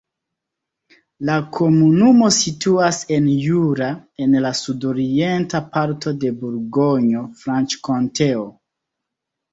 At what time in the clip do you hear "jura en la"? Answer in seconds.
3.43-4.53